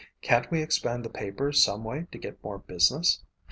[0.23, 3.21] Can't we expand the paper some way to get more business?